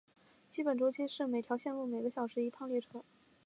[0.49, 3.03] 基本周期是每条线路每个小时一趟列车。